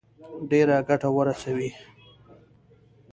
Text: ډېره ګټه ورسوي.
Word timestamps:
ډېره 0.49 0.75
ګټه 0.89 1.09
ورسوي. 1.17 1.69